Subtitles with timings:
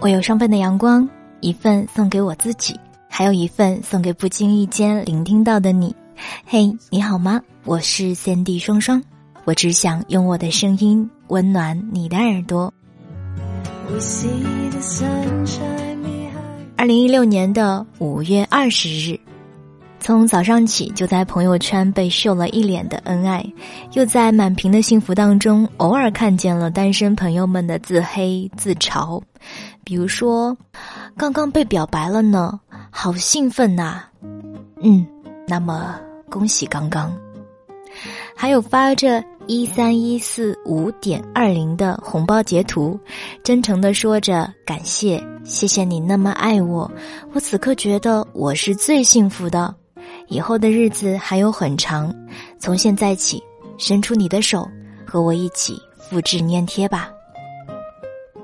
[0.00, 1.08] 我有双份的阳光，
[1.40, 2.78] 一份送给我自己，
[3.08, 5.92] 还有一份送给不经意间聆听到的你。
[6.46, 7.40] 嘿，你好吗？
[7.64, 9.02] 我是三 D 双双，
[9.44, 12.72] 我只想用我的声音温暖你的耳朵。
[16.76, 19.18] 二零一六年的五月二十日。
[20.00, 23.44] 从早上起就在朋友圈被秀了一脸的恩爱，
[23.94, 29.20] 又在满屏的幸福当中偶尔看见了单身朋友们的自黑自嘲，
[29.88, 30.54] 比如说，
[31.16, 32.60] 刚刚被表白了呢，
[32.90, 34.02] 好兴奋呐！
[34.82, 35.06] 嗯，
[35.46, 37.10] 那么恭喜刚刚。
[38.36, 43.00] 还有发着一三一四五点二零的红包截图，
[43.42, 46.90] 真诚的说着感谢，谢谢你那么爱我，
[47.32, 49.74] 我此刻觉得我是最幸福的。
[50.26, 52.14] 以后的日子还有很长，
[52.58, 53.42] 从现在起，
[53.78, 54.68] 伸出你的手，
[55.06, 57.08] 和我一起复制粘贴吧。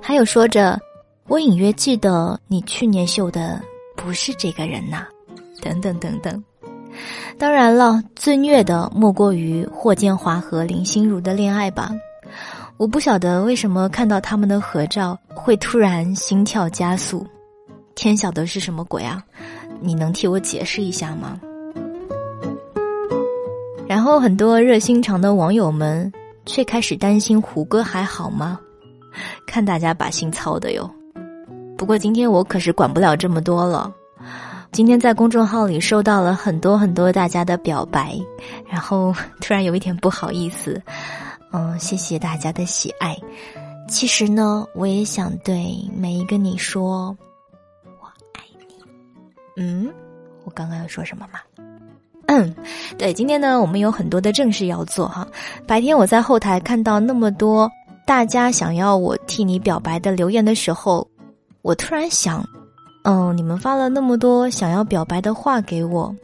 [0.00, 0.80] 还有说着，
[1.34, 3.60] 我隐约记得你去年秀的
[3.96, 5.04] 不是这个人呐，
[5.60, 6.44] 等等等等。
[7.36, 11.90] 当然了，最虐的莫过于霍建华和林心如的恋爱吧。
[12.76, 17.26] 我不晓得为什么看到他们的合照会突然心跳加速，
[17.96, 19.20] 天晓得是什么鬼啊？
[19.80, 21.40] 你能替我解释一下吗？
[23.88, 26.12] 然后很多热心肠的网友们
[26.46, 28.60] 却开始担心胡歌还好吗？
[29.48, 30.88] 看大家把心操的哟。
[31.76, 33.92] 不过今天我可是管不了这么多了。
[34.72, 38.18] 今天在公众号里收到了很多很多大家的表白，
[38.68, 40.82] 然后 突然有一点不好意思。
[41.52, 43.16] 嗯，谢谢大家的喜爱。
[43.88, 47.16] 其实呢，我也想对每一个你说，
[47.84, 48.74] 我爱你。
[49.56, 49.92] 嗯，
[50.44, 51.38] 我刚刚要说什么吗？
[52.26, 52.52] 嗯，
[52.98, 55.24] 对，今天呢，我们有很多的正事要做哈。
[55.66, 57.70] 白天我在后台看到那么多
[58.06, 61.06] 大家想要我替你表白的留言的时候，
[61.64, 62.46] 我突然想，
[63.04, 66.14] 嗯，你们发了那么多想要表白的话给我，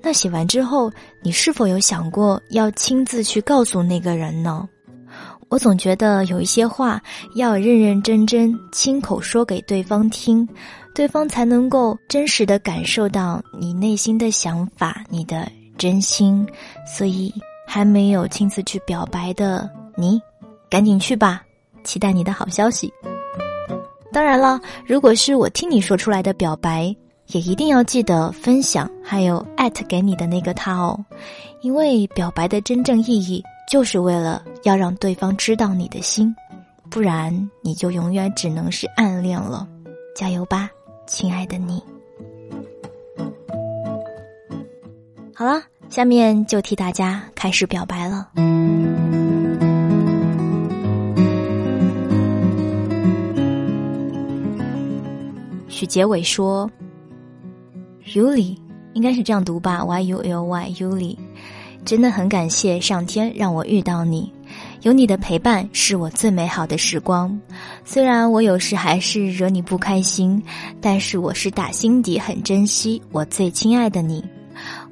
[0.00, 0.90] 那写完之后，
[1.22, 4.66] 你是否有想过要亲自去告诉那个人呢？
[5.50, 7.00] 我总觉得有一些话
[7.34, 10.48] 要认认真真亲口说给对方听。
[10.94, 16.44] 对方才能够真实的感受到你内心的想法，你的真心。
[16.86, 17.30] 所以
[17.66, 20.18] 还没有亲自去表白的你，
[20.70, 21.42] 赶紧去吧，
[21.84, 22.90] 期待你的好消息。
[24.16, 26.84] 当然了，如果是我听你说出来的表白，
[27.26, 30.98] 也一定要记得分享，还有艾特给你的那个他哦，
[31.60, 36.34] 因为表白的真正意义就是为了要让对方知道你的心，
[36.88, 39.68] 不然你就永远只能是暗恋了。
[40.14, 40.70] 加油吧！
[41.06, 41.82] 亲爱的你，
[45.34, 48.30] 好了，下面就替大家开始表白了。
[55.76, 56.70] 去结尾说
[58.06, 58.56] ：“Yuli，
[58.94, 61.18] 应该是这样读吧？Y U L Y，Yuli，
[61.84, 64.32] 真的很感谢上天让我遇到你。”
[64.80, 67.38] 有你的陪伴是我最美好的时光，
[67.84, 70.42] 虽然我有时还是惹你不开心，
[70.80, 74.24] 但是我是打心底很珍惜我最亲爱的你。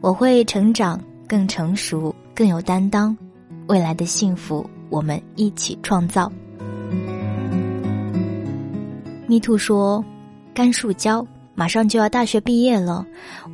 [0.02, 3.16] 我会成长，更成熟，更有担当，
[3.68, 6.30] 未来的幸福我们一起创造。
[9.26, 10.04] Me too 说，
[10.54, 11.26] 甘树娇
[11.56, 13.04] 马上就要大学毕业了，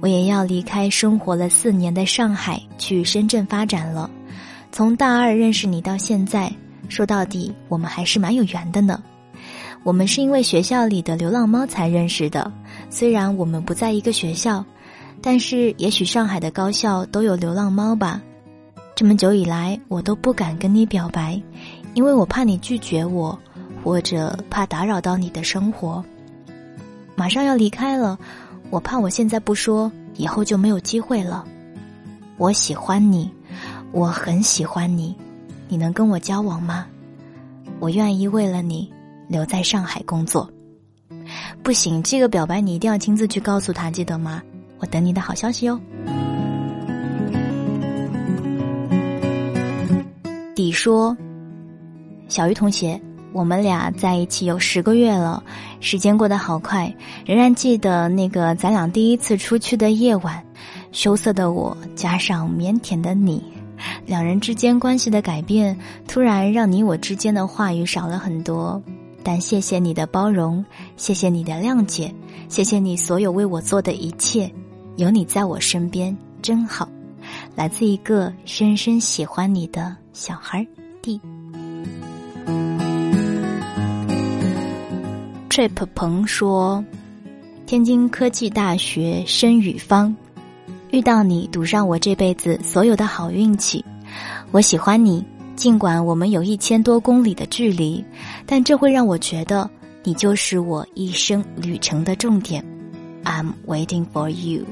[0.00, 4.10] 我也要离开生活了四年的上海，去深圳发展了。
[4.70, 6.52] 从大二认识你到现在，
[6.90, 9.02] 说到底，我们还是蛮有缘的呢。
[9.82, 12.52] 我们是因为学校里的流浪猫才认识的，
[12.90, 14.62] 虽然我们不在一个学校，
[15.22, 18.20] 但是也许上海的高校都有流浪猫吧。
[18.94, 21.40] 这么久以来，我都不敢跟你表白，
[21.94, 23.38] 因为我怕你拒绝我，
[23.82, 26.04] 或者怕打扰到你的生活。
[27.20, 28.18] 马上要离开了，
[28.70, 31.44] 我怕我现在不说，以后就没有机会了。
[32.38, 33.30] 我喜欢你。
[33.92, 35.14] 我很喜欢你，
[35.68, 36.86] 你能跟我交往吗？
[37.78, 38.90] 我愿意为了你
[39.28, 40.50] 留在上海工作。
[41.62, 44.42] 不行，这个表白你一定要亲自去告诉他，记得吗？
[44.78, 45.78] 我等你的好消息哟。
[50.54, 51.14] 底说，
[52.28, 52.98] 小鱼同学，
[53.32, 55.42] 我们俩在一起有十个月了，
[55.80, 56.92] 时间过得好快，
[57.24, 60.44] 仍然记得那个咱俩第一次出去的夜晚，
[60.92, 63.42] 羞涩的我加上腼腆的你。
[64.04, 68.82] 两人之间关系的改变，突然让你我之间的话语少了很多。
[69.22, 70.64] 但谢谢你的包容，
[70.96, 72.12] 谢谢你的谅解，
[72.48, 74.50] 谢谢你所有为我做的一切。
[74.96, 76.88] 有你在我身边真好。
[77.54, 80.66] 来自一个深深喜欢你的小孩
[81.00, 81.20] D。
[85.50, 86.84] Trip 鹏说
[87.66, 90.14] ：“天津科技大学申宇芳，
[90.92, 93.84] 遇到你赌上我这辈子所有的好运气。
[94.52, 95.26] 我喜欢你，
[95.56, 98.04] 尽管我们有一千多公里的距离，
[98.46, 99.68] 但这会让我觉得
[100.04, 102.64] 你就是我一生旅程的重点。
[103.24, 104.62] I'm waiting for you。”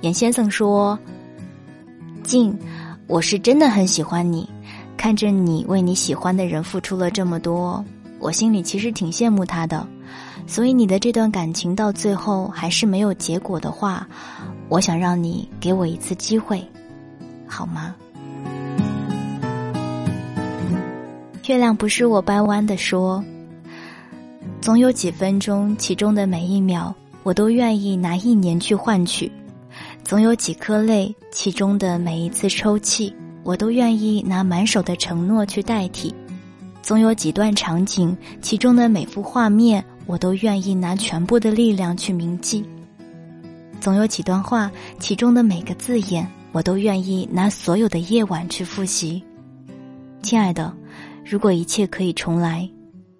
[0.00, 0.98] 严先生说
[2.24, 2.58] ：“静，
[3.06, 4.48] 我是真的很喜欢你。
[4.98, 7.82] 看着你为你喜欢的人付出了这么多，
[8.18, 9.86] 我心里其实挺羡慕他的。
[10.46, 14.06] 所以你的这段感情到最后还是没有结果的话，
[14.68, 16.62] 我想让你给我一次机会，
[17.46, 17.94] 好吗？”
[21.46, 23.24] 月亮不是我掰弯的说
[24.60, 26.92] ：“总有几分钟，其中的每一秒，
[27.22, 29.30] 我都愿意拿一年去换取。”
[30.04, 33.14] 总有几颗泪，其中的每一次抽泣，
[33.48, 36.12] 我都愿意拿满手的承诺去代替；
[36.82, 42.62] 总有几段场景，其中的每幅画面，我都愿意拿全部的力量去铭记；
[43.80, 49.24] 总有几段话，其中的每个字眼，我都愿意拿所有的夜晚去复习。
[50.20, 50.70] 亲爱的，
[51.24, 52.68] 如果一切可以重来，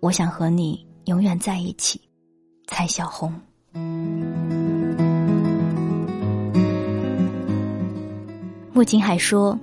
[0.00, 1.98] 我想和你永远在一起。
[2.66, 3.32] 蔡小红。
[8.74, 9.58] 穆景海说：“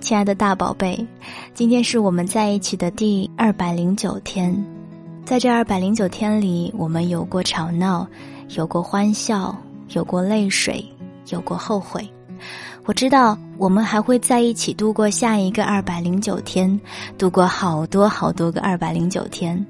[0.00, 1.06] 亲爱的大宝贝，
[1.52, 4.52] 今天是我们在一起的第二百零九天，
[5.24, 8.06] 在这二百零九天里，我们有过吵闹，
[8.56, 9.54] 有过欢笑，
[9.90, 10.84] 有过泪水，
[11.28, 12.02] 有过后悔。
[12.86, 16.80] 我知道我们还会在一起度过下一个二百零九天，
[17.18, 19.64] 度过好多好多个二百零九天。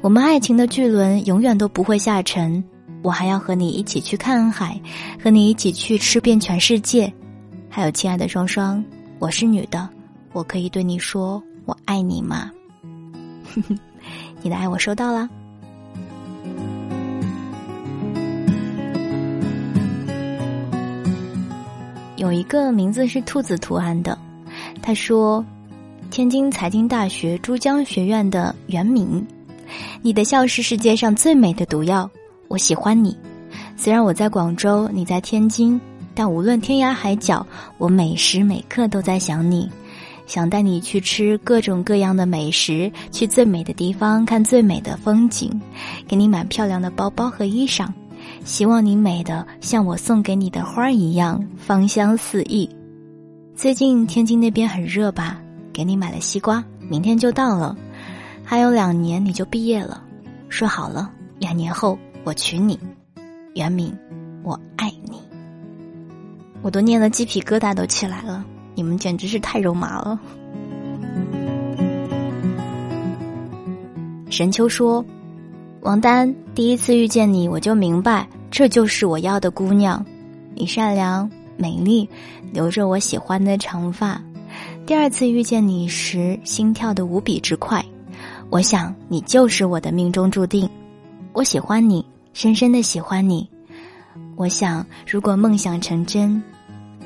[0.00, 2.62] 我们爱情的巨轮永远都不会下沉，
[3.02, 4.80] 我还要和你一起去看海，
[5.22, 7.12] 和你一起去吃遍全世界。”
[7.68, 8.82] 还有，亲爱的双双，
[9.18, 9.88] 我是女的，
[10.32, 12.50] 我可以对你说我爱你吗？
[14.42, 15.28] 你的爱我收到了。
[22.16, 24.18] 有一个名字是兔子图案的，
[24.82, 25.44] 他说
[26.10, 29.26] ：“天津财经大学珠江学院的袁敏，
[30.02, 32.08] 你的笑是世界上最美的毒药，
[32.48, 33.16] 我喜欢你。
[33.76, 35.80] 虽然我在广州，你在天津。”
[36.16, 37.46] 但无论天涯海角，
[37.76, 39.70] 我每时每刻都在想你，
[40.26, 45.60] 想带你去吃各种各样的美食，去最美的地方看最美的风景，
[46.08, 47.86] 给你买漂亮的包包和衣裳，
[48.46, 52.66] 希望你美的像我送给你的花一样芳香四溢。
[53.54, 55.38] 最近天津那边很热吧？
[55.70, 57.76] 给你买了西瓜，明天就到了，
[58.42, 60.02] 还有两年你就毕业了，
[60.48, 62.78] 说好了，两年后我娶你，
[63.54, 63.94] 袁敏，
[64.42, 64.90] 我爱。
[66.66, 70.18] 我都念的鸡皮疙瘩都起来了，你们简直是太肉麻了。
[74.28, 75.04] 神秋说
[75.82, 80.04] ：“王丹，第一次遇见你，我就明白，这就是我要的姑娘。
[80.56, 82.08] 你善良、美丽，
[82.52, 84.20] 留着我喜欢的长发。
[84.84, 87.80] 第二次遇见你时，心跳的无比之快。
[88.50, 90.68] 我想，你就是我的命中注定。
[91.32, 93.48] 我喜欢你，深深的喜欢你。”
[94.34, 96.42] 我想，如果梦想成真，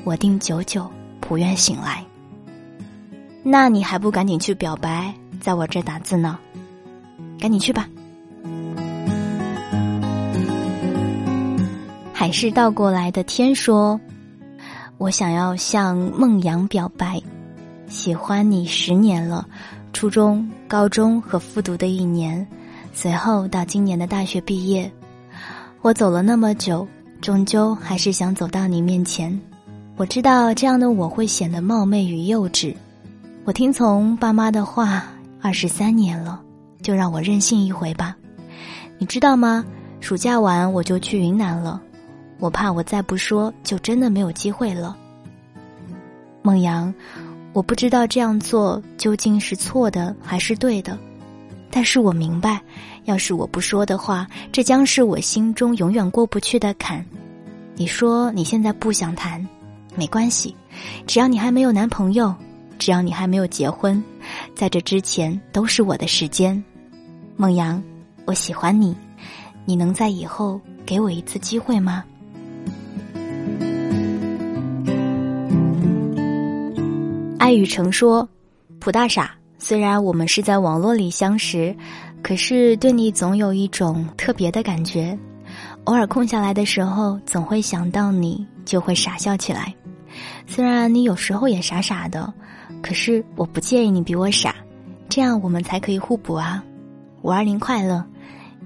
[0.03, 0.89] 我定久久
[1.19, 2.03] 不愿醒来。
[3.43, 6.37] 那你还不赶紧去表白，在我这打字呢？
[7.39, 7.87] 赶紧去吧。
[12.13, 13.99] 海是倒过来的天说
[14.97, 17.21] ：“我想要向孟阳表白，
[17.87, 19.47] 喜欢你十年了，
[19.91, 22.45] 初中、高中和复读的一年，
[22.93, 24.91] 随后到今年的大学毕业，
[25.81, 26.87] 我走了那么久。”
[27.21, 29.39] 终究还是想走到你面前，
[30.01, 32.75] 我知道这样的我会显得冒昧与幼稚。
[33.45, 35.03] 我听从爸妈的话
[35.39, 36.41] 二十三年了，
[36.81, 38.17] 就让我任性一回吧。
[38.97, 39.63] 你知道吗？
[39.99, 41.79] 暑假完我就去云南了，
[42.39, 44.97] 我怕我再不说，就真的没有机会了。
[46.41, 46.91] 孟阳，
[47.53, 50.97] 我不知道这样做究竟是错的还是对的。
[51.69, 52.59] 但是我明白，
[53.03, 57.05] 要是我不说的话，这将是我心中永远过不去的坎。
[57.75, 59.47] 你说你现在不想谈，
[59.95, 60.55] 没关系，
[61.05, 62.33] 只要你还没有男朋友，
[62.79, 64.01] 只要你还没有结婚，
[64.55, 66.61] 在这之前都是我的时间。
[67.35, 67.81] 孟阳，
[68.25, 68.95] 我喜欢你，
[69.65, 72.03] 你能在以后给我一次机会吗？
[77.37, 78.27] 爱与诚说，
[78.79, 79.31] 普大傻。
[79.57, 81.75] 虽然我们是在网络里相识，
[82.23, 85.17] 可是对你总有一种特别的感觉。
[85.83, 89.73] 偶尔空下来的时候，总会想到你，就会傻笑起来。
[90.47, 92.33] 虽然你有时候也傻傻的，
[92.81, 94.55] 可是我不介意你比我傻，
[95.09, 96.63] 这样我们才可以互补啊！
[97.21, 98.03] 五二零快乐，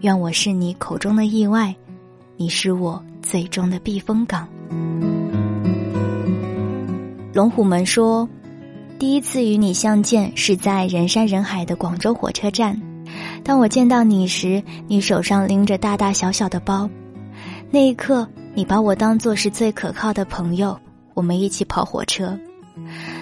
[0.01, 1.75] 愿我是你口中的意外，
[2.37, 4.47] 你是我最终的避风港。
[7.33, 8.27] 龙虎门说，
[8.97, 12.79] 第一次与你相见是在人山人海的广州火车站。
[13.43, 16.89] 当我见到你时，你手上拎着大大小小的包，
[17.69, 20.79] 那一刻，你把我当做是最可靠的朋友。
[21.15, 22.37] 我们一起跑火车，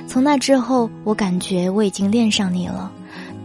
[0.07, 2.91] 从那之后，我感觉我已经恋上你了。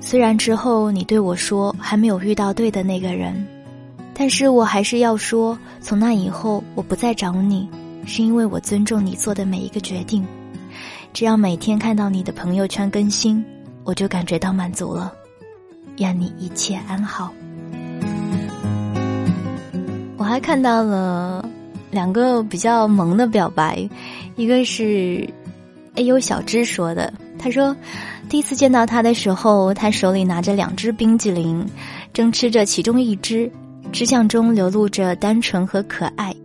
[0.01, 3.47] 虽然之后你对我说还没有遇到对的那个人，
[4.15, 7.69] 但是我还是要说，从那以后我不再找你，
[8.07, 10.27] 是因为我尊重你做的每一个决定。
[11.13, 13.45] 只要每天看到你的朋友圈更新，
[13.85, 15.13] 我就感觉到满足了。
[15.99, 17.33] 愿你一切安好。
[20.17, 21.48] 我还看到了
[21.91, 23.89] 两个比较萌的表白，
[24.37, 25.29] 一个是
[25.95, 27.77] A U 小芝说的，他说。
[28.29, 31.67] 第一次见到他的时候，他手里拿着两只冰激凌，
[32.13, 33.51] 正吃着其中一只，
[33.91, 36.37] 吃相中流露着单纯和可爱。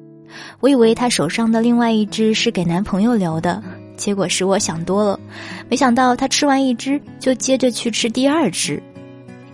[0.62, 3.62] 我以为他手上的另外一只是给男朋友留的，
[3.97, 5.19] 结果是我想多了。
[5.67, 8.81] 没想到他吃完一只就接着去吃第二只，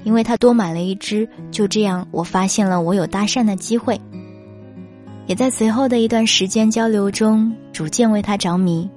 [0.03, 1.27] 因为他多买了一只。
[1.49, 3.99] 就这样，我发现了我有搭讪的机会，
[5.29, 8.89] 也在随后的一段时间交流中逐渐为他着迷。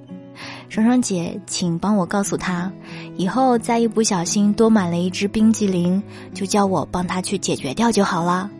[0.71, 2.73] 双双姐，请帮我告诉他，
[3.19, 8.51] 以后再一不小心多买了一支冰激凌，就叫我帮他去解决掉就好了。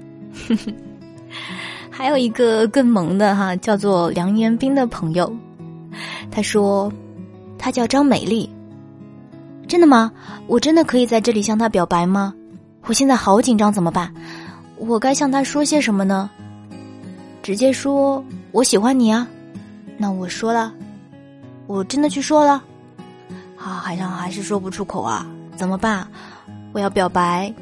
[1.89, 5.35] 还有一个更萌的哈，叫做梁延斌的朋友，
[6.31, 6.93] 他说，
[7.57, 8.51] 他叫张美丽。
[9.67, 10.13] 真的吗？
[10.47, 12.35] 我真的可以在这里向他表白吗？
[12.85, 14.13] 我现在好紧张，怎么办？
[14.77, 16.29] 我该向他说些什么呢？
[17.43, 19.27] 直接说我喜欢你啊？
[19.99, 20.73] 那我说了。
[21.69, 22.63] 我真的去说了，
[23.57, 26.07] 啊，好像还是说不出口啊，怎么办？
[26.73, 27.53] 我要表白，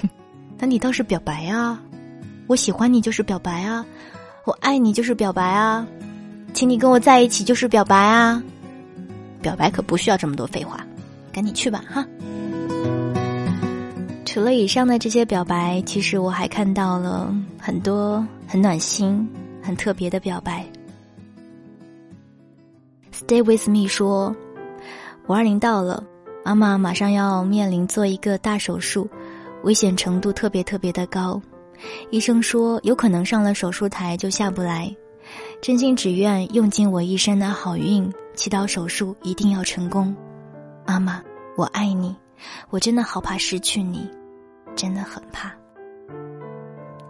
[0.00, 0.08] 哼
[0.58, 1.80] 那你倒是表白啊！
[2.46, 3.84] 我喜欢你就是表白啊，
[4.44, 5.84] 我爱你就是表白啊，
[6.52, 8.40] 请你跟我在一起就是表白啊！
[9.40, 10.86] 表白可不需要这么多废话，
[11.32, 12.06] 赶紧去吧哈！
[14.32, 19.28] 除了以上的这些表白，其实我还看到了很多很暖心、
[19.60, 20.64] 很特别的表白。
[23.12, 24.32] Stay with me 说，
[25.26, 26.04] 五二零到了，
[26.44, 29.10] 妈妈马上要面临做一个大手术，
[29.64, 31.42] 危险程度特别特别的高，
[32.12, 34.94] 医生说有可能上了手术台就下不来，
[35.60, 40.14] 真心只愿用尽我一生的好运，祈祷手术一定要成功。
[40.86, 41.20] 妈妈，
[41.56, 42.14] 我爱你，
[42.68, 44.08] 我真的好怕失去你，
[44.74, 45.52] 真的很怕。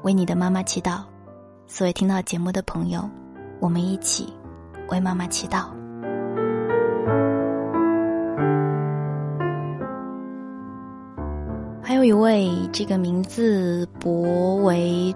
[0.03, 1.03] 为你的妈妈祈祷，
[1.67, 3.09] 所有听到节目的朋友，
[3.61, 4.33] 我们一起
[4.89, 5.67] 为妈妈祈祷。
[11.83, 15.15] 还有一位，这个名字博为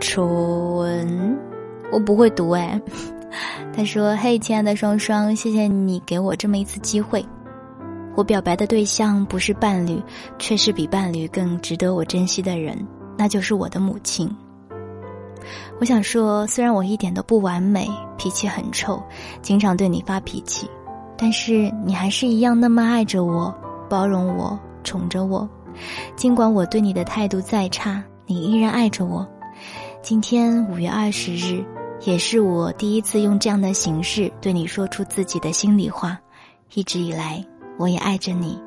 [0.00, 1.36] 纯，
[1.90, 2.80] 我不会读哎。
[3.74, 7.24] 他说：“嘿，亲爱的双双，谢谢你给我这么一次机会。
[8.14, 10.02] 我表白的对象不是伴侣，
[10.38, 12.76] 却是比伴侣更值得我珍惜的人，
[13.16, 14.30] 那就是我的母亲。
[15.80, 19.02] 我想说，虽然我一点都不完美，脾气很臭，
[19.40, 20.70] 经常对你发脾气，
[21.16, 23.52] 但是你还是一样那么爱着我，
[23.88, 25.48] 包容我，宠着我。”
[26.14, 29.26] 尽管我对你的态度再差，你依然爱着我。
[30.02, 31.64] 今天五月二十日，
[32.02, 36.18] 也是我第一次用这样的形式对你说出自己的心里话。
[36.74, 37.44] 一直以来，
[37.82, 38.62] 我也爱着你，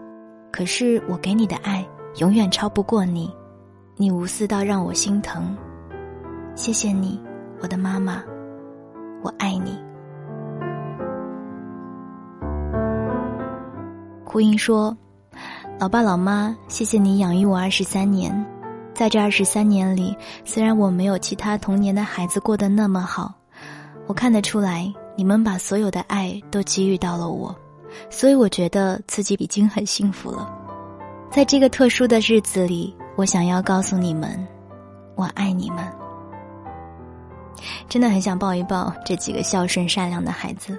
[0.52, 3.34] 可是我给你的爱永远超不过你，
[3.96, 5.56] 你无私到让我心疼。
[6.54, 7.18] 谢谢你，
[7.62, 8.22] 我的妈妈，
[9.24, 9.80] 我爱你。
[14.26, 14.94] 胡英说。
[15.80, 18.46] 老爸老妈，谢谢你养育我二十三年，
[18.94, 23.34] 在这二十三年里，虽然我没有其他童年的孩子过得那么好，
[24.08, 27.56] 我看得出来，你们把所有的爱都给予到了我，
[28.10, 30.50] 所以我觉得自己已经很幸福了。
[31.32, 34.48] 在这个特殊的日子里，我想要告诉你们，
[35.16, 35.86] 我爱你们。
[37.90, 40.78] 真的很想抱一抱这几个孝顺善良的孩子。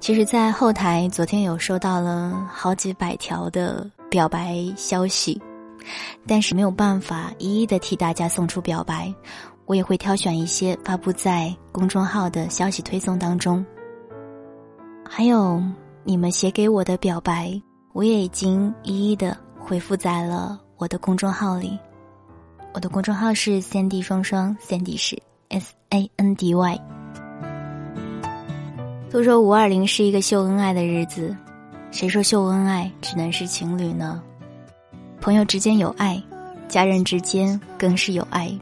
[0.00, 5.40] 其实，在后台昨天有收到了好几百条的表白消息，
[6.26, 9.12] 但是没有办法一一的替大家送出表白，
[9.70, 13.64] 我也会挑选一些发布在公众号的消息推送当中。
[15.08, 15.62] 还有
[16.02, 17.52] 你们写给我的表白，
[17.92, 21.78] 我也已经一一的回复在了我的公众号里。
[22.74, 25.16] 我的公众号是三 D 双双，三 D 是
[25.50, 26.80] S A N D Y。
[29.08, 31.36] 都说五二零是一个秀恩爱的日子，
[31.92, 34.20] 谁说秀恩爱只能是情侣呢？
[35.20, 36.20] 朋友之间有爱，
[36.66, 38.52] 家人之间更是有爱。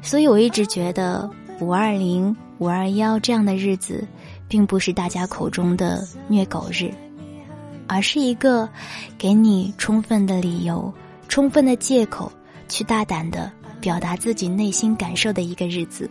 [0.00, 1.28] 所以我一直觉得
[1.60, 4.06] 五二零、五二幺这样的日子，
[4.48, 6.90] 并不是大家口中的虐狗日，
[7.86, 8.68] 而是一个
[9.18, 10.92] 给你充分的理由、
[11.28, 12.30] 充分的借口，
[12.68, 13.50] 去大胆的
[13.80, 16.08] 表达自己内心感受的一个日子。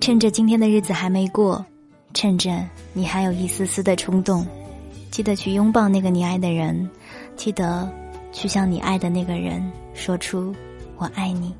[0.00, 1.64] 趁着今天的日子还没过。
[2.12, 2.60] 趁着
[2.92, 4.44] 你还有一丝丝的冲动，
[5.12, 6.90] 记得去拥抱那个你爱的人，
[7.36, 7.88] 记得
[8.32, 9.62] 去向你爱的那个人
[9.94, 10.52] 说出
[10.98, 11.54] “我爱你”。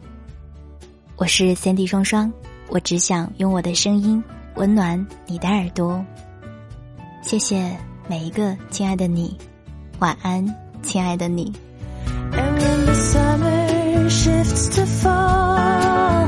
[1.21, 2.33] 我是三 D 双双，
[2.71, 4.25] 我只想用我的声音
[4.55, 6.03] 温暖你的耳朵。
[7.23, 7.77] 谢谢
[8.09, 9.37] 每一个亲爱的你，
[9.99, 10.43] 晚安，
[10.81, 11.53] 亲爱的你。
[12.33, 16.27] And when the summer shifts to fall